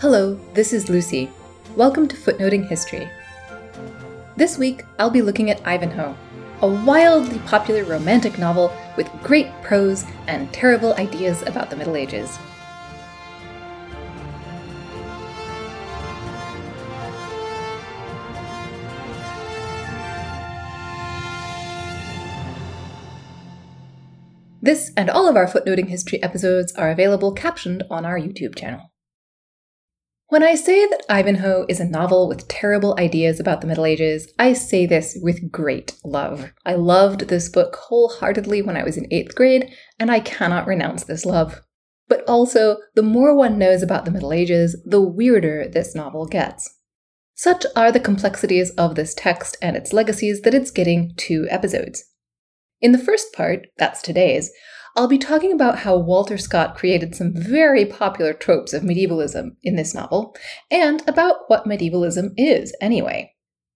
Hello, 0.00 0.34
this 0.54 0.72
is 0.72 0.90
Lucy. 0.90 1.30
Welcome 1.76 2.08
to 2.08 2.16
Footnoting 2.16 2.66
History. 2.66 3.08
This 4.36 4.58
week, 4.58 4.82
I'll 4.98 5.08
be 5.08 5.22
looking 5.22 5.50
at 5.50 5.64
Ivanhoe, 5.64 6.16
a 6.62 6.66
wildly 6.66 7.38
popular 7.40 7.84
romantic 7.84 8.36
novel 8.36 8.76
with 8.96 9.08
great 9.22 9.46
prose 9.62 10.04
and 10.26 10.52
terrible 10.52 10.94
ideas 10.94 11.42
about 11.42 11.70
the 11.70 11.76
Middle 11.76 11.96
Ages. 11.96 12.38
This 24.60 24.90
and 24.96 25.08
all 25.08 25.28
of 25.28 25.36
our 25.36 25.46
Footnoting 25.46 25.88
History 25.88 26.20
episodes 26.22 26.74
are 26.74 26.90
available 26.90 27.32
captioned 27.32 27.84
on 27.90 28.04
our 28.04 28.18
YouTube 28.18 28.56
channel. 28.56 28.90
When 30.34 30.42
I 30.42 30.56
say 30.56 30.84
that 30.88 31.04
Ivanhoe 31.08 31.64
is 31.68 31.78
a 31.78 31.88
novel 31.88 32.26
with 32.26 32.48
terrible 32.48 32.96
ideas 32.98 33.38
about 33.38 33.60
the 33.60 33.68
Middle 33.68 33.86
Ages, 33.86 34.32
I 34.36 34.52
say 34.52 34.84
this 34.84 35.16
with 35.22 35.52
great 35.52 35.94
love. 36.02 36.50
I 36.66 36.74
loved 36.74 37.28
this 37.28 37.48
book 37.48 37.76
wholeheartedly 37.76 38.60
when 38.62 38.76
I 38.76 38.82
was 38.82 38.96
in 38.96 39.06
eighth 39.12 39.36
grade, 39.36 39.72
and 39.96 40.10
I 40.10 40.18
cannot 40.18 40.66
renounce 40.66 41.04
this 41.04 41.24
love. 41.24 41.60
But 42.08 42.24
also, 42.26 42.78
the 42.96 43.02
more 43.04 43.32
one 43.36 43.58
knows 43.58 43.80
about 43.80 44.06
the 44.06 44.10
Middle 44.10 44.32
Ages, 44.32 44.76
the 44.84 45.00
weirder 45.00 45.68
this 45.68 45.94
novel 45.94 46.26
gets. 46.26 46.80
Such 47.36 47.64
are 47.76 47.92
the 47.92 48.00
complexities 48.00 48.70
of 48.70 48.96
this 48.96 49.14
text 49.14 49.56
and 49.62 49.76
its 49.76 49.92
legacies 49.92 50.40
that 50.40 50.52
it's 50.52 50.72
getting 50.72 51.12
two 51.16 51.46
episodes. 51.48 52.02
In 52.80 52.90
the 52.90 52.98
first 52.98 53.32
part, 53.34 53.68
that's 53.78 54.02
today's, 54.02 54.50
I'll 54.96 55.08
be 55.08 55.18
talking 55.18 55.52
about 55.52 55.78
how 55.78 55.96
Walter 55.96 56.38
Scott 56.38 56.76
created 56.76 57.14
some 57.14 57.32
very 57.34 57.84
popular 57.84 58.32
tropes 58.32 58.72
of 58.72 58.84
medievalism 58.84 59.56
in 59.62 59.74
this 59.74 59.92
novel, 59.92 60.36
and 60.70 61.02
about 61.08 61.48
what 61.48 61.66
medievalism 61.66 62.32
is 62.36 62.72
anyway. 62.80 63.32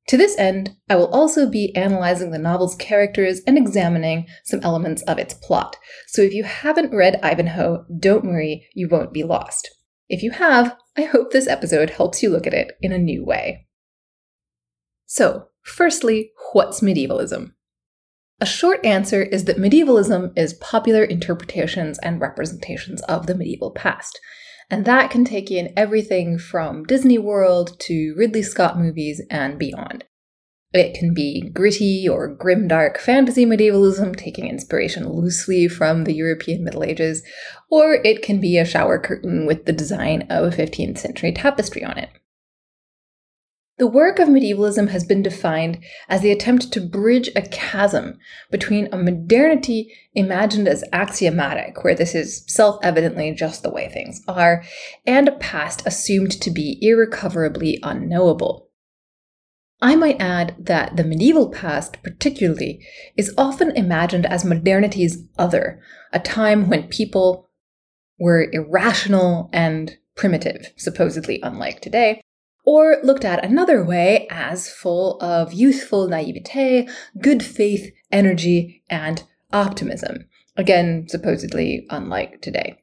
To 0.08 0.16
this 0.16 0.39
end, 0.39 0.77
I 0.89 0.96
will 0.96 1.08
also 1.08 1.50
be 1.50 1.74
analyzing 1.74 2.30
the 2.30 2.39
novel's 2.39 2.77
characters 2.77 3.41
and 3.46 3.58
examining 3.58 4.27
some 4.44 4.61
elements 4.62 5.02
of 5.02 5.19
its 5.19 5.34
plot. 5.34 5.77
So 6.06 6.22
if 6.22 6.33
you 6.33 6.44
haven't 6.44 6.94
read 6.94 7.20
Ivanhoe, 7.22 7.84
don't 7.98 8.24
worry, 8.24 8.66
you 8.74 8.89
won't 8.89 9.12
be 9.12 9.22
lost. 9.24 9.69
If 10.08 10.22
you 10.22 10.30
have, 10.30 10.74
I 10.96 11.02
hope 11.02 11.33
this 11.33 11.48
episode 11.48 11.91
helps 11.91 12.22
you 12.22 12.30
look 12.30 12.46
at 12.46 12.55
it 12.55 12.72
in 12.80 12.92
a 12.92 12.98
new 12.98 13.24
way. 13.24 13.66
So, 15.05 15.48
firstly, 15.62 16.30
what's 16.52 16.80
medievalism? 16.80 17.55
A 18.41 18.47
short 18.47 18.84
answer 18.84 19.22
is 19.22 19.44
that 19.47 19.58
medievalism 19.58 20.33
is 20.36 20.55
popular 20.55 21.03
interpretations 21.03 21.98
and 21.98 22.20
representations 22.20 23.03
of 23.03 23.27
the 23.27 23.34
medieval 23.34 23.72
past. 23.72 24.20
And 24.70 24.84
that 24.84 25.11
can 25.11 25.25
take 25.25 25.50
in 25.50 25.72
everything 25.77 26.39
from 26.39 26.84
Disney 26.84 27.19
World 27.19 27.80
to 27.80 28.14
Ridley 28.17 28.42
Scott 28.42 28.78
movies 28.78 29.20
and 29.30 29.58
beyond. 29.58 30.05
It 30.72 30.95
can 30.95 31.14
be 31.14 31.48
gritty 31.53 32.06
or 32.06 32.36
grimdark 32.36 32.98
fantasy 32.98 33.47
medievalism, 33.47 34.14
taking 34.14 34.47
inspiration 34.47 35.08
loosely 35.08 35.67
from 35.67 36.05
the 36.05 36.12
European 36.12 36.62
Middle 36.62 36.84
Ages, 36.84 37.23
or 37.70 37.95
it 37.95 38.23
can 38.23 38.39
be 38.39 38.58
a 38.58 38.67
shower 38.67 38.98
curtain 38.98 39.47
with 39.47 39.64
the 39.64 39.73
design 39.73 40.27
of 40.28 40.52
a 40.52 40.56
15th 40.56 40.98
century 40.98 41.33
tapestry 41.33 41.83
on 41.83 41.97
it. 41.97 42.11
The 43.78 43.86
work 43.86 44.18
of 44.18 44.28
medievalism 44.28 44.88
has 44.88 45.04
been 45.04 45.22
defined 45.22 45.78
as 46.08 46.20
the 46.20 46.32
attempt 46.32 46.72
to 46.72 46.80
bridge 46.80 47.30
a 47.36 47.42
chasm 47.42 48.18
between 48.50 48.88
a 48.90 48.96
modernity 48.96 49.94
imagined 50.14 50.66
as 50.66 50.82
axiomatic, 50.92 51.84
where 51.84 51.94
this 51.94 52.12
is 52.12 52.44
self 52.48 52.80
evidently 52.82 53.32
just 53.32 53.62
the 53.62 53.70
way 53.70 53.88
things 53.88 54.20
are, 54.26 54.64
and 55.06 55.28
a 55.28 55.32
past 55.32 55.86
assumed 55.86 56.32
to 56.40 56.50
be 56.50 56.76
irrecoverably 56.82 57.78
unknowable. 57.84 58.68
I 59.80 59.94
might 59.94 60.20
add 60.20 60.56
that 60.58 60.96
the 60.96 61.04
medieval 61.04 61.48
past, 61.48 62.02
particularly, 62.02 62.84
is 63.16 63.33
often 63.38 63.70
imagined 63.77 64.27
as 64.27 64.44
modernity's 64.44 65.22
other, 65.38 65.80
a 66.12 66.18
time 66.18 66.68
when 66.68 66.88
people 66.88 67.48
were 68.18 68.48
irrational 68.50 69.50
and 69.52 69.96
primitive, 70.17 70.72
supposedly 70.77 71.38
unlike 71.44 71.80
today, 71.80 72.20
or 72.68 72.98
looked 73.02 73.24
at 73.24 73.42
another 73.42 73.83
way 73.83 74.27
as 74.30 74.70
full 74.70 75.18
of 75.23 75.55
youthful 75.55 76.06
naivete, 76.06 76.86
good 77.18 77.42
faith, 77.42 77.90
energy, 78.12 78.83
and 78.90 79.24
optimism. 79.55 80.27
Again, 80.55 81.06
supposedly 81.08 81.86
unlike 81.89 82.42
today. 82.42 82.83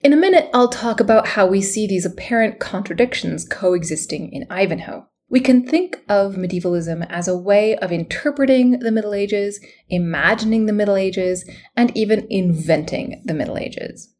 In 0.00 0.14
a 0.14 0.16
minute, 0.16 0.48
I'll 0.54 0.70
talk 0.70 1.00
about 1.00 1.28
how 1.28 1.44
we 1.44 1.60
see 1.60 1.86
these 1.86 2.06
apparent 2.06 2.60
contradictions 2.60 3.46
coexisting 3.46 4.32
in 4.32 4.46
Ivanhoe. 4.48 5.06
We 5.28 5.40
can 5.40 5.66
think 5.66 5.98
of 6.08 6.38
medievalism 6.38 7.02
as 7.10 7.28
a 7.28 7.36
way 7.36 7.76
of 7.76 7.92
interpreting 7.92 8.78
the 8.78 8.90
Middle 8.90 9.12
Ages, 9.12 9.60
imagining 9.90 10.64
the 10.64 10.72
Middle 10.72 10.96
Ages, 10.96 11.44
and 11.76 11.94
even 11.94 12.26
inventing 12.30 13.20
the 13.26 13.34
Middle 13.34 13.58
Ages. 13.58 14.14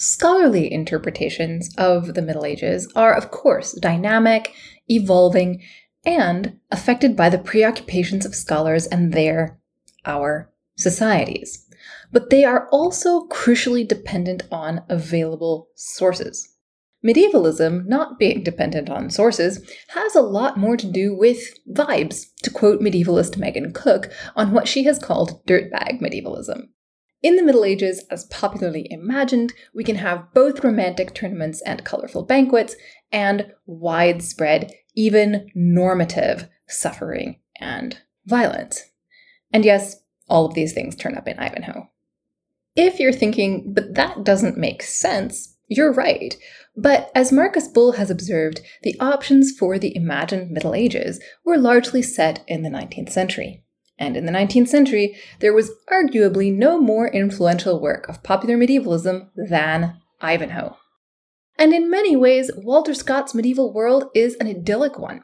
Scholarly 0.00 0.72
interpretations 0.72 1.74
of 1.76 2.14
the 2.14 2.22
Middle 2.22 2.44
Ages 2.44 2.88
are, 2.94 3.12
of 3.12 3.32
course, 3.32 3.72
dynamic, 3.72 4.54
evolving, 4.86 5.60
and 6.06 6.60
affected 6.70 7.16
by 7.16 7.28
the 7.28 7.36
preoccupations 7.36 8.24
of 8.24 8.32
scholars 8.32 8.86
and 8.86 9.12
their, 9.12 9.58
our, 10.04 10.52
societies. 10.76 11.66
But 12.12 12.30
they 12.30 12.44
are 12.44 12.68
also 12.70 13.26
crucially 13.26 13.86
dependent 13.86 14.44
on 14.52 14.84
available 14.88 15.66
sources. 15.74 16.48
Medievalism, 17.02 17.88
not 17.88 18.20
being 18.20 18.44
dependent 18.44 18.88
on 18.88 19.10
sources, 19.10 19.68
has 19.88 20.14
a 20.14 20.22
lot 20.22 20.56
more 20.56 20.76
to 20.76 20.86
do 20.86 21.12
with 21.12 21.40
vibes, 21.68 22.26
to 22.44 22.50
quote 22.50 22.80
medievalist 22.80 23.36
Megan 23.36 23.72
Cook 23.72 24.12
on 24.36 24.52
what 24.52 24.68
she 24.68 24.84
has 24.84 25.00
called 25.00 25.44
dirtbag 25.44 26.00
medievalism. 26.00 26.68
In 27.20 27.34
the 27.34 27.42
Middle 27.42 27.64
Ages, 27.64 28.04
as 28.10 28.26
popularly 28.26 28.86
imagined, 28.90 29.52
we 29.74 29.82
can 29.82 29.96
have 29.96 30.32
both 30.34 30.62
romantic 30.62 31.14
tournaments 31.14 31.60
and 31.62 31.84
colorful 31.84 32.22
banquets, 32.22 32.76
and 33.10 33.52
widespread, 33.66 34.72
even 34.94 35.50
normative, 35.54 36.48
suffering 36.68 37.40
and 37.58 37.98
violence. 38.26 38.84
And 39.52 39.64
yes, 39.64 39.96
all 40.28 40.46
of 40.46 40.54
these 40.54 40.72
things 40.72 40.94
turn 40.94 41.16
up 41.16 41.26
in 41.26 41.38
Ivanhoe. 41.38 41.88
If 42.76 43.00
you're 43.00 43.12
thinking, 43.12 43.72
but 43.72 43.94
that 43.94 44.24
doesn't 44.24 44.56
make 44.56 44.82
sense, 44.82 45.56
you're 45.66 45.92
right. 45.92 46.36
But 46.76 47.10
as 47.14 47.32
Marcus 47.32 47.66
Bull 47.66 47.92
has 47.92 48.10
observed, 48.10 48.60
the 48.82 48.98
options 49.00 49.50
for 49.58 49.78
the 49.78 49.96
imagined 49.96 50.50
Middle 50.50 50.74
Ages 50.74 51.20
were 51.44 51.58
largely 51.58 52.02
set 52.02 52.44
in 52.46 52.62
the 52.62 52.70
19th 52.70 53.10
century. 53.10 53.64
And 53.98 54.16
in 54.16 54.26
the 54.26 54.32
19th 54.32 54.68
century, 54.68 55.16
there 55.40 55.52
was 55.52 55.72
arguably 55.90 56.54
no 56.54 56.80
more 56.80 57.08
influential 57.08 57.80
work 57.80 58.08
of 58.08 58.22
popular 58.22 58.56
medievalism 58.56 59.30
than 59.34 59.96
Ivanhoe. 60.20 60.76
And 61.58 61.72
in 61.72 61.90
many 61.90 62.14
ways, 62.14 62.50
Walter 62.56 62.94
Scott's 62.94 63.34
medieval 63.34 63.72
world 63.72 64.04
is 64.14 64.36
an 64.36 64.46
idyllic 64.46 64.98
one. 64.98 65.22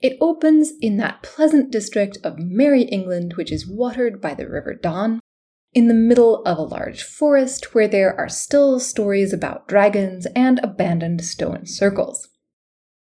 It 0.00 0.16
opens 0.20 0.72
in 0.80 0.96
that 0.96 1.22
pleasant 1.22 1.70
district 1.70 2.18
of 2.24 2.38
Merry 2.38 2.82
England, 2.82 3.34
which 3.34 3.52
is 3.52 3.68
watered 3.68 4.20
by 4.20 4.34
the 4.34 4.48
River 4.48 4.74
Don, 4.74 5.20
in 5.74 5.88
the 5.88 5.94
middle 5.94 6.42
of 6.44 6.56
a 6.56 6.62
large 6.62 7.02
forest 7.02 7.74
where 7.74 7.88
there 7.88 8.18
are 8.18 8.28
still 8.28 8.80
stories 8.80 9.32
about 9.32 9.68
dragons 9.68 10.26
and 10.34 10.60
abandoned 10.62 11.24
stone 11.24 11.66
circles. 11.66 12.28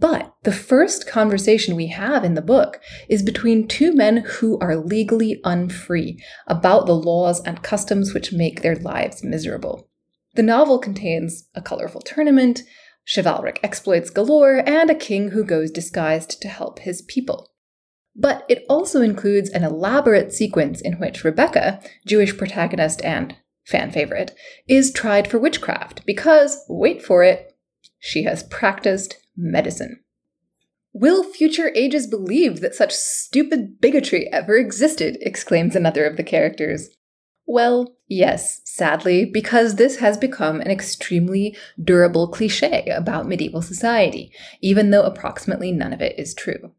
But 0.01 0.33
the 0.45 0.53
first 0.53 1.09
conversation 1.09 1.75
we 1.75 1.89
have 1.89 2.25
in 2.25 2.35
the 2.35 2.43
book 2.43 2.81
is 3.09 3.23
between 3.23 3.67
two 3.67 3.93
men 3.93 4.19
who 4.19 4.59
are 4.61 4.77
legally 4.77 5.41
unfree 5.45 6.23
about 6.47 6.87
the 6.87 6.95
laws 6.95 7.41
and 7.41 7.63
customs 7.63 8.15
which 8.15 8.33
make 8.33 8.63
their 8.63 8.77
lives 8.77 9.25
miserable. 9.25 9.89
The 10.35 10.45
novel 10.45 10.79
contains 10.79 11.49
a 11.57 11.63
colorful 11.63 12.01
tournament, 12.01 12.63
chivalric 13.13 13.59
exploits 13.65 14.11
galore, 14.11 14.62
and 14.65 14.89
a 14.89 14.95
king 14.95 15.31
who 15.31 15.43
goes 15.43 15.71
disguised 15.71 16.41
to 16.43 16.49
help 16.49 16.79
his 16.81 17.03
people. 17.03 17.51
But 18.15 18.44
it 18.49 18.65
also 18.69 19.01
includes 19.01 19.51
an 19.51 19.65
elaborate 19.65 20.33
sequence 20.33 20.81
in 20.81 20.94
which 20.94 21.25
Rebecca, 21.25 21.81
Jewish 22.06 22.37
protagonist 22.37 23.03
and 23.05 23.37
fan 23.65 23.91
favorite, 23.91 24.33
is 24.69 24.93
tried 24.93 25.29
for 25.29 25.39
witchcraft 25.39 26.06
because, 26.06 26.65
wait 26.69 27.03
for 27.03 27.25
it, 27.25 27.56
she 27.99 28.23
has 28.25 28.44
practiced 28.44 29.17
medicine. 29.38 30.00
Will 30.93 31.23
future 31.23 31.70
ages 31.75 32.06
believe 32.06 32.61
that 32.61 32.75
such 32.75 32.93
stupid 32.93 33.81
bigotry 33.81 34.29
ever 34.32 34.56
existed? 34.56 35.17
exclaims 35.20 35.76
another 35.76 36.05
of 36.05 36.17
the 36.17 36.25
characters. 36.25 36.90
Well, 37.46 37.96
yes, 38.08 38.61
sadly, 38.64 39.25
because 39.25 39.76
this 39.76 39.99
has 39.99 40.19
become 40.19 40.61
an 40.61 40.70
extremely 40.70 41.56
durable 41.82 42.29
cliche 42.29 42.90
about 42.94 43.29
medieval 43.29 43.62
society, 43.62 44.32
even 44.61 44.90
though 44.90 45.05
approximately 45.05 45.73
none 45.73 45.93
of 45.93 46.02
it 46.02 46.19
is 46.19 46.34
true. 46.34 46.73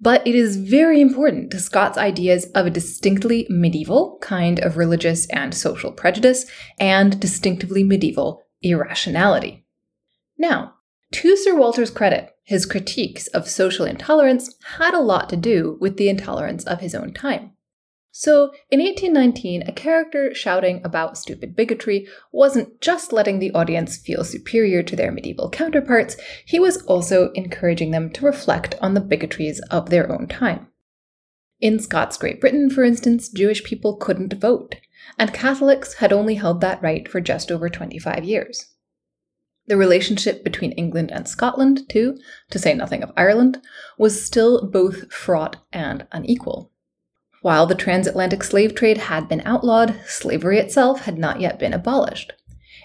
But 0.00 0.26
it 0.26 0.34
is 0.34 0.56
very 0.56 1.00
important 1.00 1.50
to 1.52 1.60
Scott's 1.60 1.96
ideas 1.96 2.46
of 2.54 2.66
a 2.66 2.70
distinctly 2.70 3.46
medieval 3.48 4.18
kind 4.20 4.58
of 4.58 4.76
religious 4.76 5.26
and 5.26 5.54
social 5.54 5.92
prejudice 5.92 6.46
and 6.78 7.20
distinctively 7.20 7.84
medieval 7.84 8.42
irrationality. 8.62 9.64
Now, 10.36 10.74
To 11.12 11.36
Sir 11.36 11.54
Walter's 11.54 11.90
credit, 11.90 12.34
his 12.42 12.66
critiques 12.66 13.26
of 13.28 13.48
social 13.48 13.84
intolerance 13.84 14.54
had 14.78 14.94
a 14.94 15.00
lot 15.00 15.28
to 15.30 15.36
do 15.36 15.78
with 15.80 15.96
the 15.96 16.08
intolerance 16.08 16.64
of 16.64 16.80
his 16.80 16.94
own 16.94 17.12
time. 17.12 17.52
So, 18.16 18.52
in 18.70 18.78
1819, 18.78 19.64
a 19.66 19.72
character 19.72 20.32
shouting 20.34 20.80
about 20.84 21.18
stupid 21.18 21.56
bigotry 21.56 22.06
wasn't 22.30 22.80
just 22.80 23.12
letting 23.12 23.40
the 23.40 23.50
audience 23.50 23.96
feel 23.96 24.22
superior 24.22 24.84
to 24.84 24.94
their 24.94 25.10
medieval 25.10 25.50
counterparts, 25.50 26.16
he 26.46 26.60
was 26.60 26.82
also 26.82 27.32
encouraging 27.32 27.90
them 27.90 28.10
to 28.10 28.24
reflect 28.24 28.76
on 28.80 28.94
the 28.94 29.00
bigotries 29.00 29.60
of 29.68 29.90
their 29.90 30.12
own 30.12 30.28
time. 30.28 30.68
In 31.60 31.80
Scott's 31.80 32.16
Great 32.16 32.40
Britain, 32.40 32.70
for 32.70 32.84
instance, 32.84 33.28
Jewish 33.28 33.64
people 33.64 33.96
couldn't 33.96 34.34
vote, 34.34 34.76
and 35.18 35.34
Catholics 35.34 35.94
had 35.94 36.12
only 36.12 36.36
held 36.36 36.60
that 36.60 36.80
right 36.82 37.08
for 37.08 37.20
just 37.20 37.50
over 37.50 37.68
25 37.68 38.22
years. 38.22 38.73
The 39.66 39.76
relationship 39.78 40.44
between 40.44 40.72
England 40.72 41.10
and 41.10 41.26
Scotland, 41.26 41.88
too, 41.88 42.18
to 42.50 42.58
say 42.58 42.74
nothing 42.74 43.02
of 43.02 43.12
Ireland, 43.16 43.62
was 43.96 44.24
still 44.24 44.68
both 44.68 45.10
fraught 45.12 45.56
and 45.72 46.06
unequal. 46.12 46.70
While 47.40 47.66
the 47.66 47.74
transatlantic 47.74 48.42
slave 48.42 48.74
trade 48.74 48.98
had 48.98 49.28
been 49.28 49.42
outlawed, 49.44 49.98
slavery 50.06 50.58
itself 50.58 51.02
had 51.02 51.18
not 51.18 51.40
yet 51.40 51.58
been 51.58 51.72
abolished. 51.72 52.34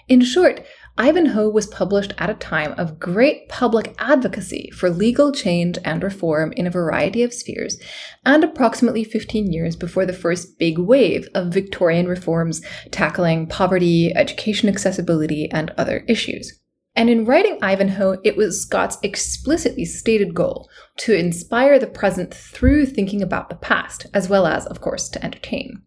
In 0.08 0.22
short, 0.22 0.64
Ivanhoe 0.98 1.48
was 1.48 1.66
published 1.66 2.12
at 2.18 2.30
a 2.30 2.34
time 2.34 2.74
of 2.76 2.98
great 2.98 3.48
public 3.48 3.94
advocacy 3.98 4.70
for 4.74 4.90
legal 4.90 5.32
change 5.32 5.78
and 5.84 6.02
reform 6.02 6.52
in 6.52 6.66
a 6.66 6.70
variety 6.70 7.22
of 7.22 7.32
spheres, 7.32 7.80
and 8.24 8.44
approximately 8.44 9.04
15 9.04 9.52
years 9.52 9.76
before 9.76 10.04
the 10.04 10.12
first 10.12 10.58
big 10.58 10.78
wave 10.78 11.28
of 11.34 11.54
Victorian 11.54 12.06
reforms 12.06 12.60
tackling 12.90 13.46
poverty, 13.46 14.14
education 14.14 14.68
accessibility, 14.68 15.50
and 15.50 15.70
other 15.78 16.04
issues. 16.06 16.59
And 16.96 17.08
in 17.08 17.24
writing 17.24 17.58
Ivanhoe, 17.62 18.18
it 18.24 18.36
was 18.36 18.60
Scott's 18.60 18.98
explicitly 19.02 19.84
stated 19.84 20.34
goal 20.34 20.68
to 20.98 21.14
inspire 21.14 21.78
the 21.78 21.86
present 21.86 22.34
through 22.34 22.86
thinking 22.86 23.22
about 23.22 23.48
the 23.48 23.56
past, 23.56 24.06
as 24.12 24.28
well 24.28 24.46
as, 24.46 24.66
of 24.66 24.80
course, 24.80 25.08
to 25.10 25.24
entertain. 25.24 25.82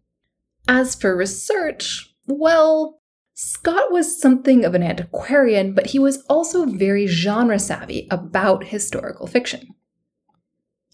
As 0.66 0.94
for 0.94 1.14
research, 1.14 2.14
well, 2.26 3.00
Scott 3.34 3.92
was 3.92 4.20
something 4.20 4.64
of 4.64 4.74
an 4.74 4.82
antiquarian, 4.82 5.74
but 5.74 5.88
he 5.88 5.98
was 5.98 6.24
also 6.28 6.64
very 6.66 7.06
genre 7.06 7.58
savvy 7.58 8.06
about 8.10 8.64
historical 8.64 9.26
fiction. 9.26 9.74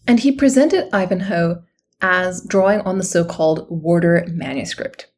And 0.07 0.19
he 0.19 0.31
presented 0.31 0.93
Ivanhoe 0.93 1.63
as 2.01 2.43
drawing 2.43 2.81
on 2.81 2.97
the 2.97 3.03
so 3.03 3.23
called 3.23 3.67
Wardour 3.69 4.25
manuscript. 4.27 5.10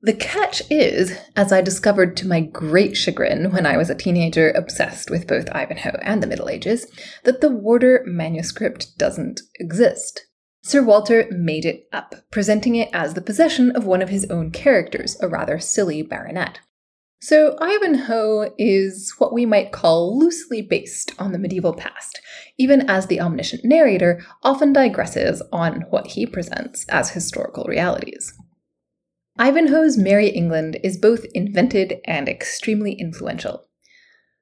The 0.00 0.12
catch 0.12 0.62
is, 0.70 1.18
as 1.34 1.50
I 1.50 1.60
discovered 1.60 2.16
to 2.18 2.28
my 2.28 2.40
great 2.40 2.96
chagrin 2.96 3.50
when 3.50 3.66
I 3.66 3.76
was 3.76 3.90
a 3.90 3.96
teenager 3.96 4.50
obsessed 4.50 5.10
with 5.10 5.26
both 5.26 5.50
Ivanhoe 5.50 5.98
and 6.02 6.22
the 6.22 6.28
Middle 6.28 6.48
Ages, 6.48 6.86
that 7.24 7.40
the 7.40 7.50
Wardour 7.50 8.04
manuscript 8.06 8.96
doesn't 8.96 9.40
exist. 9.56 10.26
Sir 10.62 10.84
Walter 10.84 11.26
made 11.30 11.64
it 11.64 11.88
up, 11.92 12.14
presenting 12.30 12.76
it 12.76 12.90
as 12.92 13.14
the 13.14 13.20
possession 13.20 13.72
of 13.72 13.86
one 13.86 14.00
of 14.00 14.08
his 14.08 14.24
own 14.26 14.52
characters, 14.52 15.16
a 15.20 15.28
rather 15.28 15.58
silly 15.58 16.02
baronet. 16.02 16.60
So, 17.20 17.56
Ivanhoe 17.60 18.54
is 18.56 19.12
what 19.18 19.32
we 19.32 19.46
might 19.46 19.72
call 19.72 20.16
loosely 20.16 20.62
based 20.62 21.12
on 21.18 21.32
the 21.32 21.38
medieval 21.38 21.74
past, 21.74 22.20
even 22.56 22.88
as 22.88 23.06
the 23.06 23.20
omniscient 23.20 23.64
narrator 23.64 24.24
often 24.44 24.72
digresses 24.72 25.42
on 25.52 25.86
what 25.90 26.08
he 26.08 26.24
presents 26.24 26.84
as 26.88 27.10
historical 27.10 27.64
realities. 27.64 28.32
Ivanhoe's 29.38 29.96
Merry 29.96 30.28
England 30.28 30.78
is 30.82 30.96
both 30.96 31.24
invented 31.32 32.00
and 32.04 32.28
extremely 32.28 32.94
influential. 32.94 33.66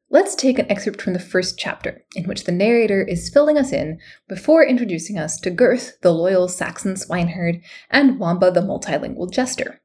Let's 0.09 0.35
take 0.35 0.59
an 0.59 0.71
excerpt 0.71 1.03
from 1.03 1.13
the 1.13 1.19
first 1.19 1.59
chapter, 1.59 2.03
in 2.15 2.25
which 2.27 2.45
the 2.45 2.53
narrator 2.53 3.03
is 3.03 3.29
filling 3.29 3.59
us 3.59 3.73
in 3.73 3.99
before 4.29 4.65
introducing 4.65 5.19
us 5.19 5.39
to 5.41 5.51
Gurth, 5.51 6.01
the 6.01 6.13
loyal 6.13 6.49
Saxon 6.49 6.97
swineherd, 6.97 7.61
and 7.91 8.19
Wamba, 8.19 8.51
the 8.51 8.61
multilingual 8.61 9.31
jester. 9.31 9.83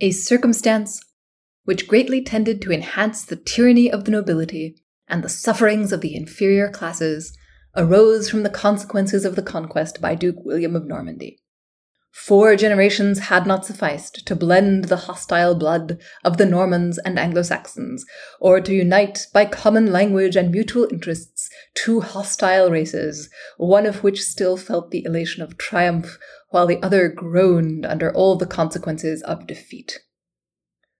A 0.00 0.12
circumstance 0.12 1.02
which 1.64 1.86
greatly 1.86 2.22
tended 2.22 2.62
to 2.62 2.72
enhance 2.72 3.24
the 3.24 3.36
tyranny 3.36 3.92
of 3.92 4.04
the 4.04 4.10
nobility 4.10 4.76
and 5.08 5.22
the 5.22 5.28
sufferings 5.28 5.92
of 5.92 6.00
the 6.00 6.16
inferior 6.16 6.70
classes, 6.70 7.36
arose 7.76 8.30
from 8.30 8.44
the 8.44 8.50
consequences 8.50 9.24
of 9.24 9.36
the 9.36 9.42
conquest 9.42 10.00
by 10.00 10.14
Duke 10.14 10.42
William 10.44 10.74
of 10.74 10.86
Normandy. 10.86 11.38
Four 12.12 12.56
generations 12.56 13.18
had 13.18 13.46
not 13.46 13.64
sufficed 13.64 14.26
to 14.26 14.36
blend 14.36 14.84
the 14.84 14.96
hostile 14.96 15.54
blood 15.54 16.00
of 16.24 16.36
the 16.36 16.46
Normans 16.46 16.98
and 16.98 17.18
Anglo 17.18 17.42
Saxons, 17.42 18.04
or 18.40 18.60
to 18.60 18.74
unite 18.74 19.26
by 19.32 19.44
common 19.44 19.92
language 19.92 20.36
and 20.36 20.50
mutual 20.50 20.88
interests 20.90 21.48
two 21.74 22.00
hostile 22.00 22.70
races, 22.70 23.30
one 23.56 23.86
of 23.86 24.02
which 24.02 24.22
still 24.22 24.56
felt 24.56 24.90
the 24.90 25.04
elation 25.04 25.42
of 25.42 25.56
triumph, 25.56 26.18
while 26.50 26.66
the 26.66 26.82
other 26.82 27.08
groaned 27.08 27.86
under 27.86 28.12
all 28.12 28.36
the 28.36 28.46
consequences 28.46 29.22
of 29.22 29.46
defeat. 29.46 30.00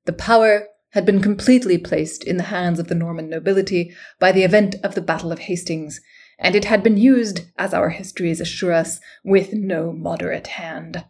The 0.04 0.12
power 0.12 0.68
had 0.90 1.04
been 1.06 1.20
completely 1.20 1.78
placed 1.78 2.24
in 2.24 2.36
the 2.36 2.44
hands 2.44 2.78
of 2.78 2.88
the 2.88 2.94
Norman 2.94 3.28
nobility 3.28 3.94
by 4.18 4.32
the 4.32 4.44
event 4.44 4.76
of 4.82 4.94
the 4.94 5.02
Battle 5.02 5.32
of 5.32 5.40
Hastings, 5.40 6.00
and 6.40 6.56
it 6.56 6.64
had 6.64 6.82
been 6.82 6.96
used, 6.96 7.42
as 7.58 7.72
our 7.72 7.90
histories 7.90 8.40
assure 8.40 8.72
us, 8.72 8.98
with 9.22 9.52
no 9.52 9.92
moderate 9.92 10.48
hand. 10.48 11.04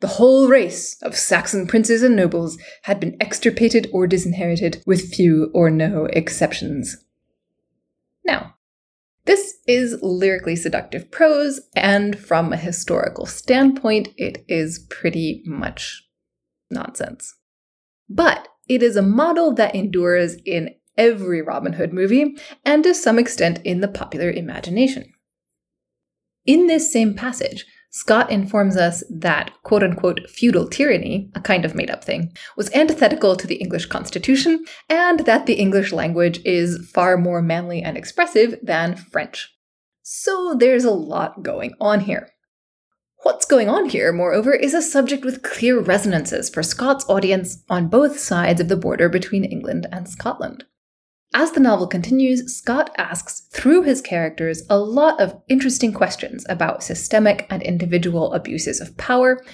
The 0.00 0.06
whole 0.06 0.46
race 0.48 0.96
of 1.02 1.16
Saxon 1.16 1.66
princes 1.66 2.04
and 2.04 2.14
nobles 2.14 2.56
had 2.84 3.00
been 3.00 3.16
extirpated 3.20 3.90
or 3.92 4.06
disinherited, 4.06 4.82
with 4.86 5.12
few 5.12 5.50
or 5.52 5.70
no 5.70 6.06
exceptions. 6.06 6.96
Now, 8.24 8.54
this 9.24 9.58
is 9.66 9.98
lyrically 10.00 10.54
seductive 10.54 11.10
prose, 11.10 11.60
and 11.74 12.16
from 12.18 12.52
a 12.52 12.56
historical 12.56 13.26
standpoint, 13.26 14.08
it 14.16 14.44
is 14.46 14.86
pretty 14.88 15.42
much 15.44 16.08
nonsense. 16.70 17.34
But 18.08 18.48
it 18.68 18.82
is 18.82 18.96
a 18.96 19.02
model 19.02 19.52
that 19.54 19.74
endures 19.74 20.36
in 20.44 20.74
every 20.98 21.40
Robin 21.40 21.72
Hood 21.72 21.92
movie, 21.94 22.36
and 22.64 22.84
to 22.84 22.94
some 22.94 23.18
extent 23.18 23.60
in 23.64 23.80
the 23.80 23.88
popular 23.88 24.30
imagination. 24.30 25.10
In 26.44 26.66
this 26.66 26.92
same 26.92 27.14
passage, 27.14 27.64
Scott 27.90 28.30
informs 28.30 28.76
us 28.76 29.02
that 29.08 29.50
quote 29.62 29.82
unquote 29.82 30.28
feudal 30.28 30.68
tyranny, 30.68 31.30
a 31.34 31.40
kind 31.40 31.64
of 31.64 31.74
made 31.74 31.90
up 31.90 32.04
thing, 32.04 32.32
was 32.56 32.70
antithetical 32.74 33.34
to 33.36 33.46
the 33.46 33.56
English 33.56 33.86
constitution, 33.86 34.64
and 34.90 35.20
that 35.20 35.46
the 35.46 35.54
English 35.54 35.92
language 35.92 36.40
is 36.44 36.90
far 36.92 37.16
more 37.16 37.40
manly 37.40 37.82
and 37.82 37.96
expressive 37.96 38.58
than 38.62 38.96
French. 38.96 39.54
So 40.02 40.54
there's 40.58 40.84
a 40.84 40.90
lot 40.90 41.42
going 41.42 41.72
on 41.80 42.00
here. 42.00 42.28
What's 43.22 43.46
going 43.46 43.68
on 43.68 43.88
here, 43.88 44.12
moreover, 44.12 44.54
is 44.54 44.74
a 44.74 44.82
subject 44.82 45.24
with 45.24 45.42
clear 45.42 45.80
resonances 45.80 46.48
for 46.48 46.62
Scott's 46.62 47.04
audience 47.08 47.64
on 47.68 47.88
both 47.88 48.18
sides 48.18 48.60
of 48.60 48.68
the 48.68 48.76
border 48.76 49.08
between 49.08 49.44
England 49.44 49.86
and 49.90 50.08
Scotland. 50.08 50.64
As 51.34 51.52
the 51.52 51.60
novel 51.60 51.86
continues, 51.86 52.56
Scott 52.56 52.94
asks, 52.96 53.40
through 53.52 53.82
his 53.82 54.00
characters, 54.00 54.62
a 54.70 54.78
lot 54.78 55.20
of 55.20 55.40
interesting 55.48 55.92
questions 55.92 56.46
about 56.48 56.82
systemic 56.82 57.46
and 57.50 57.62
individual 57.62 58.32
abuses 58.32 58.80
of 58.80 58.96
power 58.96 59.44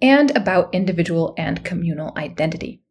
and 0.00 0.36
about 0.36 0.72
individual 0.72 1.34
and 1.36 1.64
communal 1.64 2.12
identity. 2.16 2.82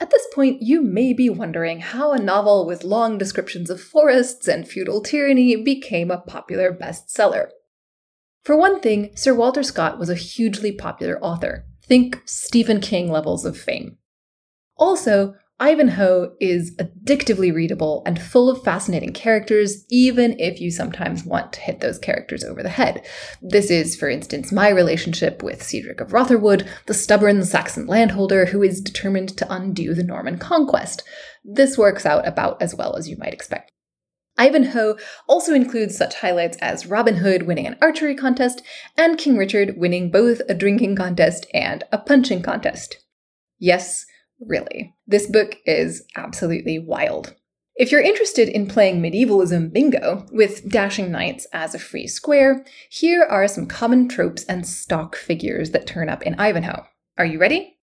At 0.00 0.10
this 0.10 0.26
point, 0.34 0.62
you 0.62 0.80
may 0.80 1.12
be 1.12 1.28
wondering 1.28 1.80
how 1.80 2.12
a 2.12 2.18
novel 2.18 2.64
with 2.64 2.84
long 2.84 3.18
descriptions 3.18 3.68
of 3.68 3.82
forests 3.82 4.48
and 4.48 4.66
feudal 4.66 5.02
tyranny 5.02 5.56
became 5.56 6.10
a 6.10 6.20
popular 6.22 6.72
bestseller. 6.72 7.48
For 8.42 8.56
one 8.56 8.80
thing, 8.80 9.10
Sir 9.14 9.34
Walter 9.34 9.62
Scott 9.62 9.98
was 9.98 10.08
a 10.08 10.14
hugely 10.14 10.72
popular 10.72 11.18
author. 11.20 11.66
Think 11.84 12.22
Stephen 12.24 12.80
King 12.80 13.10
levels 13.10 13.44
of 13.44 13.58
fame. 13.58 13.98
Also, 14.78 15.34
Ivanhoe 15.60 16.32
is 16.40 16.74
addictively 16.76 17.54
readable 17.54 18.02
and 18.06 18.20
full 18.20 18.48
of 18.48 18.64
fascinating 18.64 19.12
characters, 19.12 19.84
even 19.90 20.40
if 20.40 20.58
you 20.58 20.70
sometimes 20.70 21.22
want 21.22 21.52
to 21.52 21.60
hit 21.60 21.80
those 21.80 21.98
characters 21.98 22.42
over 22.42 22.62
the 22.62 22.70
head. 22.70 23.06
This 23.42 23.70
is, 23.70 23.94
for 23.94 24.08
instance, 24.08 24.50
my 24.50 24.70
relationship 24.70 25.42
with 25.42 25.62
Cedric 25.62 26.00
of 26.00 26.14
Rotherwood, 26.14 26.66
the 26.86 26.94
stubborn 26.94 27.44
Saxon 27.44 27.86
landholder 27.86 28.46
who 28.46 28.62
is 28.62 28.80
determined 28.80 29.36
to 29.36 29.52
undo 29.52 29.92
the 29.92 30.02
Norman 30.02 30.38
conquest. 30.38 31.02
This 31.44 31.76
works 31.76 32.06
out 32.06 32.26
about 32.26 32.62
as 32.62 32.74
well 32.74 32.96
as 32.96 33.06
you 33.06 33.18
might 33.18 33.34
expect. 33.34 33.70
Ivanhoe 34.38 34.96
also 35.28 35.52
includes 35.52 35.94
such 35.94 36.14
highlights 36.14 36.56
as 36.62 36.86
Robin 36.86 37.16
Hood 37.16 37.42
winning 37.42 37.66
an 37.66 37.76
archery 37.82 38.14
contest 38.14 38.62
and 38.96 39.18
King 39.18 39.36
Richard 39.36 39.74
winning 39.76 40.10
both 40.10 40.40
a 40.48 40.54
drinking 40.54 40.96
contest 40.96 41.44
and 41.52 41.84
a 41.92 41.98
punching 41.98 42.40
contest. 42.40 42.96
Yes, 43.58 44.06
really. 44.40 44.94
This 45.06 45.26
book 45.26 45.56
is 45.66 46.04
absolutely 46.16 46.78
wild. 46.78 47.34
If 47.76 47.90
you're 47.90 48.02
interested 48.02 48.48
in 48.48 48.66
playing 48.66 49.00
medievalism 49.00 49.70
bingo 49.72 50.26
with 50.32 50.68
dashing 50.68 51.10
knights 51.10 51.46
as 51.52 51.74
a 51.74 51.78
free 51.78 52.06
square, 52.06 52.64
here 52.90 53.22
are 53.24 53.48
some 53.48 53.66
common 53.66 54.08
tropes 54.08 54.44
and 54.44 54.66
stock 54.66 55.16
figures 55.16 55.70
that 55.70 55.86
turn 55.86 56.08
up 56.08 56.22
in 56.22 56.34
Ivanhoe. 56.34 56.84
Are 57.16 57.24
you 57.24 57.38
ready? 57.38 57.78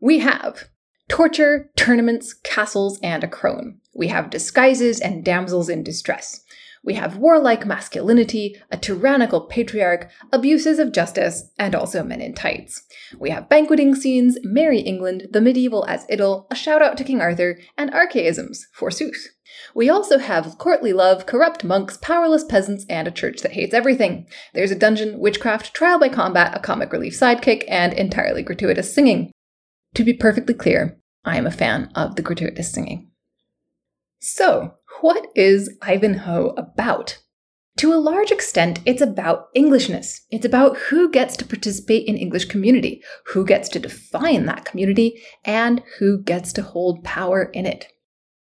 We 0.00 0.18
have 0.20 0.68
torture, 1.08 1.70
tournaments, 1.76 2.32
castles, 2.32 2.98
and 3.02 3.22
a 3.22 3.28
crone. 3.28 3.80
We 3.94 4.08
have 4.08 4.30
disguises 4.30 5.00
and 5.00 5.24
damsels 5.24 5.68
in 5.68 5.82
distress. 5.82 6.44
We 6.88 6.94
have 6.94 7.18
warlike 7.18 7.66
masculinity, 7.66 8.56
a 8.70 8.78
tyrannical 8.78 9.42
patriarch, 9.42 10.10
abuses 10.32 10.78
of 10.78 10.90
justice, 10.90 11.50
and 11.58 11.74
also 11.74 12.02
men 12.02 12.22
in 12.22 12.32
tights. 12.32 12.82
We 13.18 13.28
have 13.28 13.50
banqueting 13.50 13.94
scenes, 13.94 14.38
Merry 14.42 14.80
England, 14.80 15.28
the 15.30 15.42
medieval 15.42 15.84
as 15.86 16.06
idyll, 16.10 16.46
a 16.50 16.54
shout 16.54 16.80
out 16.80 16.96
to 16.96 17.04
King 17.04 17.20
Arthur, 17.20 17.58
and 17.76 17.90
archaisms, 17.90 18.68
forsooth. 18.72 19.28
We 19.74 19.90
also 19.90 20.16
have 20.16 20.56
courtly 20.56 20.94
love, 20.94 21.26
corrupt 21.26 21.62
monks, 21.62 21.98
powerless 21.98 22.44
peasants, 22.44 22.86
and 22.88 23.06
a 23.06 23.10
church 23.10 23.42
that 23.42 23.52
hates 23.52 23.74
everything. 23.74 24.26
There's 24.54 24.70
a 24.70 24.74
dungeon, 24.74 25.18
witchcraft, 25.18 25.74
trial 25.74 25.98
by 25.98 26.08
combat, 26.08 26.56
a 26.56 26.58
comic 26.58 26.90
relief 26.90 27.12
sidekick, 27.12 27.64
and 27.68 27.92
entirely 27.92 28.42
gratuitous 28.42 28.94
singing. 28.94 29.30
To 29.92 30.04
be 30.04 30.14
perfectly 30.14 30.54
clear, 30.54 30.98
I 31.22 31.36
am 31.36 31.46
a 31.46 31.50
fan 31.50 31.90
of 31.94 32.16
the 32.16 32.22
gratuitous 32.22 32.72
singing. 32.72 33.10
So, 34.20 34.77
what 35.00 35.26
is 35.34 35.76
Ivanhoe 35.82 36.54
about? 36.56 37.18
To 37.78 37.94
a 37.94 37.96
large 37.96 38.32
extent, 38.32 38.80
it's 38.84 39.00
about 39.00 39.50
Englishness. 39.54 40.26
It's 40.30 40.44
about 40.44 40.76
who 40.76 41.10
gets 41.10 41.36
to 41.36 41.44
participate 41.44 42.08
in 42.08 42.16
English 42.16 42.46
community, 42.46 43.02
who 43.26 43.44
gets 43.44 43.68
to 43.68 43.78
define 43.78 44.46
that 44.46 44.64
community, 44.64 45.22
and 45.44 45.82
who 45.98 46.20
gets 46.20 46.52
to 46.54 46.62
hold 46.62 47.04
power 47.04 47.44
in 47.44 47.66
it. 47.66 47.86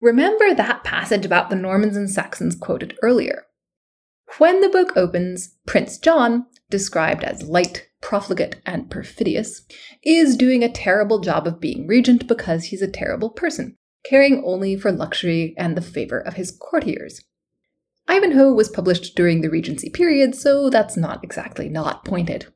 Remember 0.00 0.54
that 0.54 0.85
passage 0.85 1.26
about 1.26 1.50
the 1.50 1.56
Normans 1.56 1.99
and 1.99 2.09
Saxons 2.09 2.56
quoted 2.56 2.97
earlier. 3.02 3.44
When 4.38 4.62
the 4.62 4.70
book 4.70 4.97
opens, 4.97 5.56
Prince 5.66 5.99
John, 5.99 6.47
described 6.70 7.23
as 7.23 7.42
light, 7.42 7.88
profligate, 8.00 8.62
and 8.64 8.90
perfidious, 8.90 9.66
is 10.02 10.37
doing 10.37 10.62
a 10.62 10.73
terrible 10.73 11.18
job 11.18 11.47
of 11.47 11.61
being 11.61 11.87
regent 11.87 12.26
because 12.26 12.64
he's 12.64 12.80
a 12.80 12.90
terrible 12.90 13.28
person, 13.28 13.76
caring 14.04 14.42
only 14.45 14.76
for 14.76 14.92
luxury 14.92 15.54
and 15.57 15.76
the 15.76 15.83
favor 15.83 16.19
of 16.19 16.35
his 16.35 16.50
courtiers. 16.50 17.23
Ivanhoe 18.09 18.52
was 18.52 18.69
published 18.69 19.14
during 19.14 19.40
the 19.40 19.50
Regency 19.50 19.88
period, 19.88 20.35
so 20.35 20.69
that's 20.69 20.97
not 20.97 21.23
exactly 21.23 21.69
not 21.69 22.04
pointed. 22.04 22.47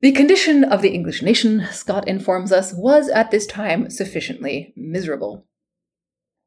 The 0.00 0.12
condition 0.12 0.64
of 0.64 0.82
the 0.82 0.90
English 0.90 1.22
nation, 1.22 1.66
Scott 1.72 2.06
informs 2.06 2.52
us, 2.52 2.72
was 2.74 3.08
at 3.08 3.30
this 3.30 3.46
time 3.46 3.90
sufficiently 3.90 4.72
miserable. 4.76 5.46